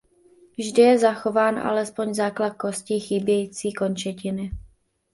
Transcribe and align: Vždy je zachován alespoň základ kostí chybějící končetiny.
Vždy 0.57 0.81
je 0.81 0.99
zachován 0.99 1.59
alespoň 1.59 2.13
základ 2.13 2.49
kostí 2.49 2.99
chybějící 2.99 3.73
končetiny. 3.73 4.51